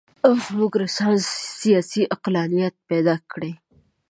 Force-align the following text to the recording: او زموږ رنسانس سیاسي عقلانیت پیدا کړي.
او 0.25 0.33
زموږ 0.47 0.71
رنسانس 0.81 1.23
سیاسي 1.61 2.01
عقلانیت 2.15 2.75
پیدا 2.89 3.15
کړي. 3.31 3.51